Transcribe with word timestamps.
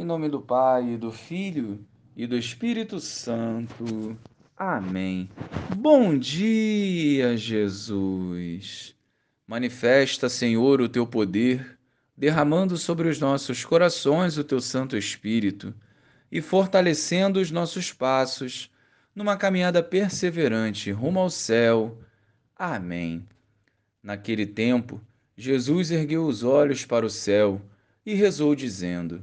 Em 0.00 0.04
nome 0.04 0.30
do 0.30 0.40
Pai, 0.40 0.96
do 0.96 1.12
Filho 1.12 1.86
e 2.16 2.26
do 2.26 2.34
Espírito 2.34 2.98
Santo. 2.98 4.16
Amém. 4.56 5.28
Bom 5.76 6.16
dia, 6.16 7.36
Jesus. 7.36 8.96
Manifesta, 9.46 10.30
Senhor, 10.30 10.80
o 10.80 10.88
teu 10.88 11.06
poder, 11.06 11.78
derramando 12.16 12.78
sobre 12.78 13.10
os 13.10 13.20
nossos 13.20 13.62
corações 13.62 14.38
o 14.38 14.42
teu 14.42 14.58
Santo 14.58 14.96
Espírito 14.96 15.74
e 16.32 16.40
fortalecendo 16.40 17.38
os 17.38 17.50
nossos 17.50 17.92
passos 17.92 18.70
numa 19.14 19.36
caminhada 19.36 19.82
perseverante 19.82 20.90
rumo 20.90 21.20
ao 21.20 21.28
céu. 21.28 21.98
Amém. 22.56 23.28
Naquele 24.02 24.46
tempo, 24.46 24.98
Jesus 25.36 25.90
ergueu 25.90 26.24
os 26.24 26.42
olhos 26.42 26.86
para 26.86 27.04
o 27.04 27.10
céu 27.10 27.60
e 28.06 28.14
rezou, 28.14 28.54
dizendo: 28.54 29.22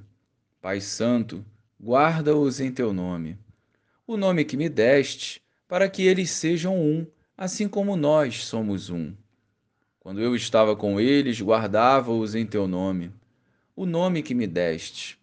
Pai 0.68 0.82
Santo, 0.82 1.46
guarda-os 1.82 2.60
em 2.60 2.74
teu 2.74 2.92
nome, 2.92 3.38
o 4.06 4.18
nome 4.18 4.44
que 4.44 4.58
me 4.58 4.68
deste, 4.68 5.42
para 5.66 5.90
que 5.90 6.04
eles 6.04 6.30
sejam 6.30 6.78
um, 6.78 7.08
assim 7.38 7.70
como 7.70 7.96
nós 7.96 8.44
somos 8.44 8.90
um. 8.90 9.16
Quando 9.98 10.20
eu 10.20 10.36
estava 10.36 10.76
com 10.76 11.00
eles, 11.00 11.40
guardava-os 11.40 12.36
em 12.36 12.46
teu 12.46 12.68
nome, 12.68 13.14
o 13.78 13.86
nome 13.86 14.22
que 14.22 14.36
me 14.36 14.46
deste. 14.46 15.18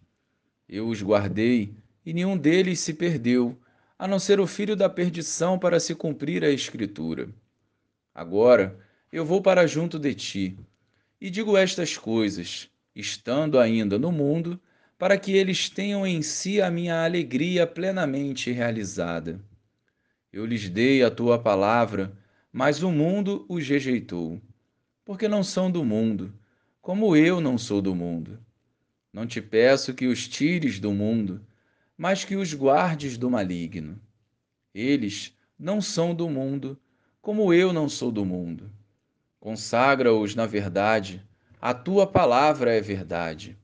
Eu 0.67 0.87
os 0.87 1.03
guardei, 1.03 1.75
e 2.03 2.11
nenhum 2.11 2.35
deles 2.35 2.79
se 2.79 2.95
perdeu, 2.95 3.55
a 3.99 4.07
não 4.07 4.17
ser 4.17 4.39
o 4.39 4.47
filho 4.47 4.75
da 4.75 4.89
perdição, 4.89 5.59
para 5.59 5.79
se 5.79 5.93
cumprir 5.93 6.43
a 6.43 6.49
Escritura. 6.49 7.29
Agora 8.15 8.79
eu 9.11 9.23
vou 9.23 9.43
para 9.43 9.67
junto 9.67 9.99
de 9.99 10.15
ti, 10.15 10.57
e 11.21 11.29
digo 11.29 11.55
estas 11.55 11.95
coisas, 11.95 12.67
estando 12.95 13.59
ainda 13.59 13.99
no 13.99 14.11
mundo, 14.11 14.59
para 15.05 15.19
que 15.19 15.33
eles 15.33 15.69
tenham 15.69 16.07
em 16.07 16.23
si 16.23 16.59
a 16.59 16.71
minha 16.71 17.05
alegria 17.05 17.67
plenamente 17.67 18.51
realizada. 18.51 19.39
Eu 20.33 20.47
lhes 20.47 20.67
dei 20.67 21.03
a 21.03 21.11
tua 21.11 21.37
palavra, 21.37 22.17
mas 22.51 22.81
o 22.81 22.89
mundo 22.89 23.45
os 23.47 23.67
rejeitou, 23.67 24.41
porque 25.05 25.27
não 25.27 25.43
são 25.43 25.69
do 25.69 25.85
mundo, 25.85 26.33
como 26.81 27.15
eu 27.15 27.39
não 27.39 27.55
sou 27.55 27.83
do 27.83 27.93
mundo. 27.93 28.39
Não 29.13 29.27
te 29.27 29.39
peço 29.39 29.93
que 29.93 30.07
os 30.07 30.27
tires 30.27 30.79
do 30.79 30.91
mundo, 30.91 31.39
mas 31.95 32.25
que 32.25 32.35
os 32.35 32.51
guardes 32.55 33.15
do 33.15 33.29
maligno. 33.29 34.01
Eles 34.73 35.37
não 35.55 35.81
são 35.81 36.15
do 36.15 36.27
mundo, 36.27 36.79
como 37.21 37.53
eu 37.53 37.71
não 37.71 37.87
sou 37.87 38.11
do 38.11 38.25
mundo. 38.25 38.71
Consagra-os 39.39 40.33
na 40.33 40.47
verdade, 40.47 41.23
a 41.61 41.75
tua 41.75 42.07
palavra 42.07 42.73
é 42.73 42.81
verdade. 42.81 43.55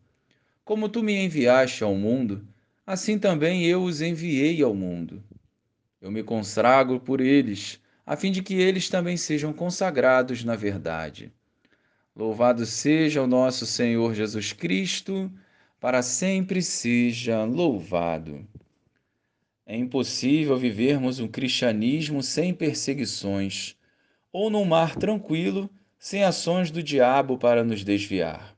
Como 0.72 0.88
tu 0.88 1.04
me 1.04 1.14
enviaste 1.14 1.84
ao 1.84 1.94
mundo, 1.94 2.48
assim 2.88 3.20
também 3.20 3.66
eu 3.66 3.84
os 3.84 4.02
enviei 4.02 4.64
ao 4.64 4.74
mundo. 4.74 5.22
Eu 6.02 6.10
me 6.10 6.24
consagro 6.24 6.98
por 6.98 7.20
eles, 7.20 7.78
a 8.06 8.16
fim 8.16 8.32
de 8.32 8.42
que 8.42 8.54
eles 8.54 8.88
também 8.88 9.18
sejam 9.18 9.52
consagrados 9.52 10.46
na 10.46 10.56
verdade. 10.56 11.30
Louvado 12.16 12.66
seja 12.66 13.22
o 13.22 13.28
nosso 13.28 13.66
Senhor 13.66 14.14
Jesus 14.14 14.54
Cristo, 14.54 15.30
para 15.78 16.02
sempre 16.02 16.62
seja 16.62 17.44
louvado. 17.44 18.48
É 19.66 19.76
impossível 19.76 20.58
vivermos 20.58 21.20
um 21.20 21.28
cristianismo 21.28 22.24
sem 22.24 22.54
perseguições, 22.54 23.76
ou 24.32 24.50
num 24.50 24.64
mar 24.64 24.96
tranquilo, 24.96 25.70
sem 26.00 26.24
ações 26.24 26.72
do 26.72 26.82
diabo 26.82 27.38
para 27.38 27.62
nos 27.62 27.84
desviar. 27.84 28.56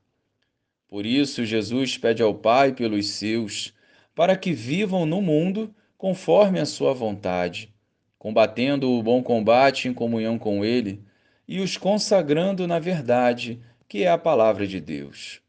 Por 0.94 1.06
isso, 1.06 1.44
Jesus 1.44 1.98
pede 1.98 2.22
ao 2.22 2.32
Pai 2.32 2.70
pelos 2.70 3.08
seus, 3.08 3.74
para 4.14 4.36
que 4.36 4.52
vivam 4.52 5.04
no 5.04 5.20
mundo 5.20 5.74
conforme 5.98 6.60
a 6.60 6.64
sua 6.64 6.94
vontade, 6.94 7.74
combatendo 8.16 8.88
o 8.88 9.02
bom 9.02 9.20
combate 9.20 9.88
em 9.88 9.92
comunhão 9.92 10.38
com 10.38 10.64
Ele 10.64 11.02
e 11.48 11.58
os 11.58 11.76
consagrando 11.76 12.68
na 12.68 12.78
verdade, 12.78 13.60
que 13.88 14.04
é 14.04 14.08
a 14.08 14.16
palavra 14.16 14.68
de 14.68 14.78
Deus. 14.78 15.40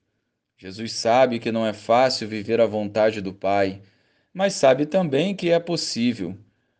Jesus 0.57 0.93
sabe 0.93 1.37
que 1.37 1.51
não 1.51 1.63
é 1.63 1.73
fácil 1.73 2.27
viver 2.27 2.59
a 2.59 2.65
vontade 2.65 3.21
do 3.21 3.31
Pai, 3.31 3.83
mas 4.33 4.55
sabe 4.55 4.87
também 4.87 5.35
que 5.35 5.51
é 5.51 5.59
possível, 5.59 6.35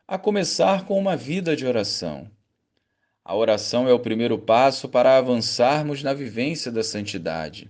a 0.07 0.17
começar 0.17 0.85
com 0.87 0.97
uma 0.97 1.15
vida 1.15 1.55
de 1.55 1.67
oração. 1.67 2.27
A 3.23 3.35
oração 3.35 3.87
é 3.87 3.93
o 3.93 3.99
primeiro 3.99 4.39
passo 4.39 4.89
para 4.89 5.19
avançarmos 5.19 6.01
na 6.01 6.15
vivência 6.15 6.71
da 6.71 6.83
santidade. 6.83 7.69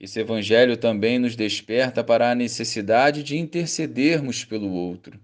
Esse 0.00 0.18
Evangelho 0.18 0.78
também 0.78 1.18
nos 1.18 1.36
desperta 1.36 2.02
para 2.02 2.30
a 2.30 2.34
necessidade 2.34 3.22
de 3.22 3.36
intercedermos 3.36 4.46
pelo 4.46 4.72
outro. 4.72 5.20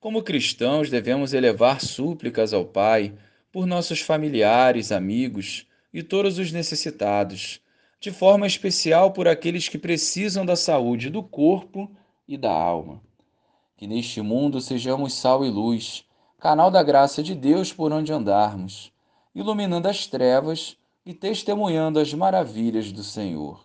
Como 0.00 0.20
cristãos, 0.20 0.90
devemos 0.90 1.32
elevar 1.32 1.80
súplicas 1.80 2.52
ao 2.52 2.64
Pai 2.64 3.14
por 3.52 3.66
nossos 3.66 4.00
familiares, 4.00 4.90
amigos 4.90 5.68
e 5.92 6.02
todos 6.02 6.40
os 6.40 6.50
necessitados, 6.50 7.60
de 8.00 8.10
forma 8.10 8.48
especial 8.48 9.12
por 9.12 9.28
aqueles 9.28 9.68
que 9.68 9.78
precisam 9.78 10.44
da 10.44 10.56
saúde 10.56 11.08
do 11.08 11.22
corpo 11.22 11.88
e 12.26 12.36
da 12.36 12.50
alma. 12.50 13.00
Que 13.76 13.86
neste 13.86 14.20
mundo 14.20 14.60
sejamos 14.60 15.14
sal 15.14 15.44
e 15.44 15.48
luz, 15.48 16.04
canal 16.40 16.68
da 16.68 16.82
graça 16.82 17.22
de 17.22 17.32
Deus 17.32 17.72
por 17.72 17.92
onde 17.92 18.12
andarmos, 18.12 18.92
iluminando 19.32 19.86
as 19.86 20.08
trevas 20.08 20.76
e 21.06 21.14
testemunhando 21.14 22.00
as 22.00 22.12
maravilhas 22.12 22.90
do 22.90 23.04
Senhor. 23.04 23.64